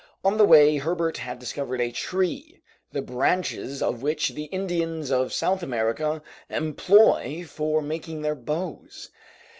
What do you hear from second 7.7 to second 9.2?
making their bows.